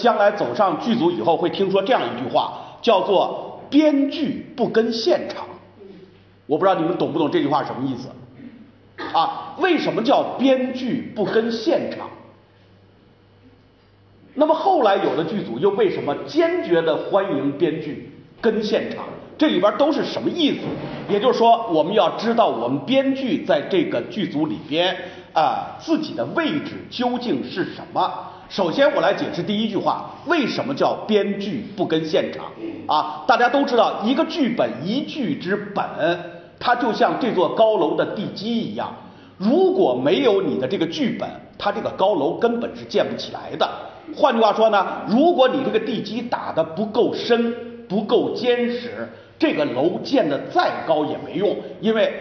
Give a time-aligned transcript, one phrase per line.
[0.00, 5.46] 将来走上剧组以后会听说这样一句话，叫做“编剧不跟现场”。
[6.46, 8.08] 我不知道你们懂不懂这句话什么意思？
[9.16, 12.08] 啊，为什么叫编剧不跟现场？
[14.34, 19.04] 那么后来有的剧组又为什么坚决的欢迎编剧跟现场？
[19.38, 20.60] 这里边都是什么意思？
[21.08, 24.96] 也就是说，我们要知道我们编剧在这个剧组里边
[25.32, 28.12] 啊自己的位置究竟是什么。
[28.50, 32.46] 首先，我来解释第一句话，为什么叫编剧不跟现场？
[32.88, 35.84] 啊，大家都知道，一个剧本一剧之本，
[36.58, 38.92] 它就像这座高楼的地基一样。
[39.38, 43.70] 如果没有你的这个剧本，它这个高楼根本是建不起来的。
[44.16, 47.54] 换句话说呢，如果你这个地基打得不够深、
[47.88, 49.08] 不够坚实，
[49.38, 52.12] 这个楼建的再高也没用，因为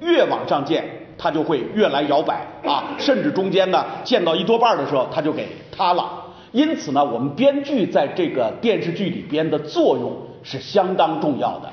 [0.00, 6.06] 越往上建，它就会越来摇摆啊，甚至中间呢建到一多半的时候，它就给塌了。
[6.52, 11.70] 因此呢，我们编剧在这个电视剧里边的作用是相当重要的。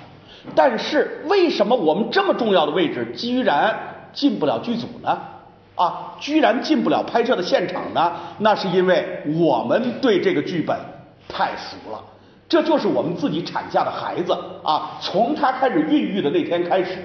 [0.56, 3.78] 但是为什么我们这么重要的位置，居然
[4.14, 5.20] 进不了剧组呢？
[5.76, 8.14] 啊，居然进不了拍摄的现场呢？
[8.38, 10.74] 那是因为我们对这个剧本
[11.28, 12.02] 太熟了。
[12.52, 16.98] 这就是我们自己产下的孩子啊，从他开始孕育的那天开始，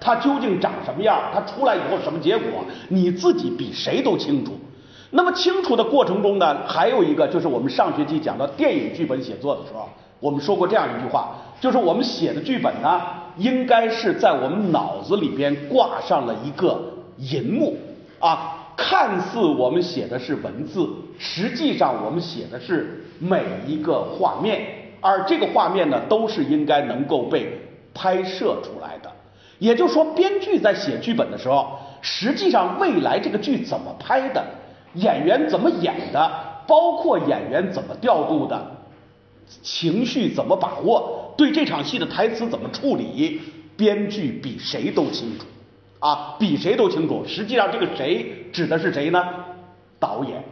[0.00, 4.58] 他究竟长什么样，他出来以后什么结果，你自己比谁都清楚。
[5.10, 13.00] 那么清楚的过程中呢，还有一个就是我们上学期讲到电影剧本写作的时候，我们说过这样一句话，就是我们写的剧本呢，
[13.36, 16.82] 应该是在我们脑子里边挂上了一个
[17.18, 17.78] 银幕
[18.18, 18.56] 啊。
[18.76, 27.60] 看似我们写的是文字，实际上我们写的是每一个画面，而这个画面呢，都是应该能够被
[27.94, 29.10] 拍摄出来的。
[29.58, 34.44] 也就是说，编剧在写剧本的时候，实际上未来这个剧怎么拍的，
[34.94, 36.30] 演员怎么演的，
[36.66, 38.70] 包括演员怎么调度的，
[39.62, 43.40] 情绪怎么把握，对这场戏的台词怎么处理，
[43.76, 45.46] 编剧比谁都清楚。
[45.98, 47.22] 啊，比谁都清楚。
[47.26, 49.22] 实际上，这个谁指的是谁呢？
[49.98, 50.42] 导演。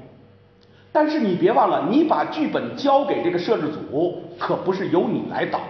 [0.91, 5.61] 但是你别忘了，你把剧本交给这个摄制组，可不是由你来导。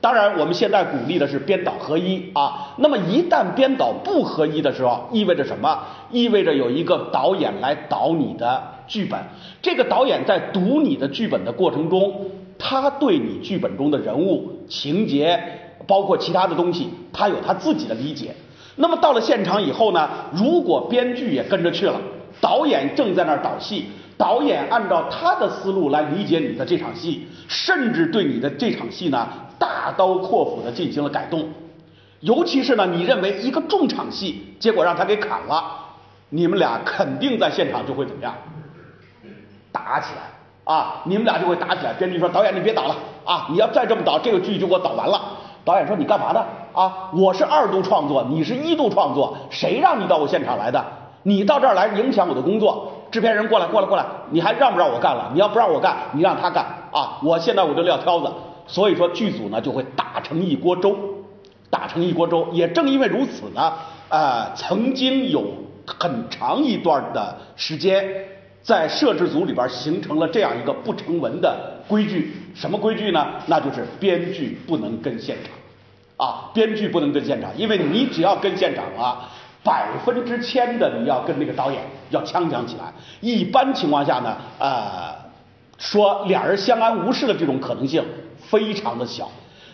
[0.00, 2.74] 当然，我们现在鼓励的是编导合一啊。
[2.78, 5.78] 那么一旦编导不合一的时候，意味着什么？
[6.10, 9.18] 意味着有一个导演来导你的剧本。
[9.62, 12.26] 这个导演在读你的剧本的过程中，
[12.58, 15.40] 他对你剧本中的人物、情节，
[15.86, 18.34] 包括其他的东西，他有他自己的理解。
[18.74, 20.08] 那么到了现场以后呢？
[20.32, 22.00] 如果编剧也跟着去了，
[22.40, 23.86] 导演正在那儿导戏，
[24.22, 29.28] 导演按照他的思路来理解你的这场戏，甚至对你的这场戏呢
[29.58, 31.48] 大刀阔斧的进行了改动。
[32.20, 35.64] 尤其是呢，你认为一个重场戏，结果让他给砍了，
[36.28, 38.32] 你们俩肯定在现场就会怎么样？
[39.72, 41.02] 打起来啊！
[41.04, 41.92] 你们俩就会打起来。
[41.94, 42.94] 编剧说：“导演，你别导了
[43.24, 43.48] 啊！
[43.50, 45.20] 你要再这么导，这个剧就给我导完了。”
[45.64, 46.44] 导演说：“你干嘛呢？
[46.72, 51.01] 啊，我是二度创作，你是一度创作，谁让你到我现场来的？
[51.22, 52.92] 你到这儿来影响我的工作。
[53.10, 55.30] 制片人过来，过来，过来，你还让不让我干了？
[55.34, 57.18] 你要不让我干，你让他干啊！
[57.22, 58.32] 我现在我就撂挑子。
[58.66, 60.96] 所以说剧组呢就会打成一锅粥，
[61.68, 62.48] 打成一锅粥。
[62.52, 63.74] 也正因为如此呢，
[64.08, 65.44] 呃，曾经有
[65.84, 68.02] 很长一段的时间，
[68.62, 72.34] 在摄制组里边形成了这样一个不成文的规矩。
[72.54, 73.26] 什么规矩呢？
[73.46, 79.28] 那就是编剧不能跟现场啊，编剧不能跟现场，因为你只要跟现场啊，
[79.64, 82.92] 百分之千的你要跟那个导演要呛呛起来。
[83.20, 85.14] 一般情况下呢，呃，
[85.78, 88.04] 说俩人相安无事的这种可能性
[88.38, 89.30] 非常的小。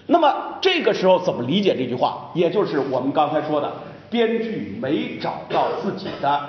[0.07, 2.31] 那么这个时候怎么理解这句话？
[2.35, 3.73] 也就是我们刚才说的，
[4.11, 6.41] 编剧没找到自己的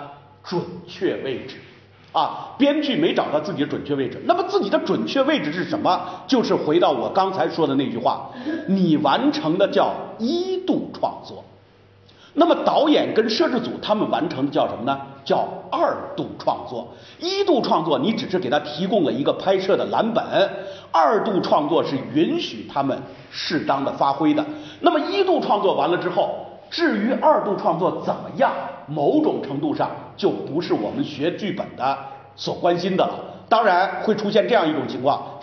[0.43, 1.55] 准确位置。
[2.11, 6.01] 啊，编剧没找到自己的准确位置，那么自己的准确位置是什么？
[6.25, 8.31] 就是回到我刚才说的那句话，
[8.67, 11.43] 你完成的叫一度创作，
[12.39, 14.97] 那么导演跟摄制组他们完成的叫什么呢？
[15.25, 16.87] 叫二度创作。
[17.19, 20.23] 一度创作你只是给他提供了一个拍摄的蓝本，
[20.89, 22.97] 二度创作是允许他们
[23.29, 24.45] 适当的发挥的。
[24.79, 26.45] 那么一度创作完了之后。
[26.71, 28.51] 至于二度创作怎么样，
[28.85, 31.97] 某种程度上就不是我们学剧本的
[32.35, 33.13] 所关心的了。
[33.49, 35.39] 当然会出现这样一种情况。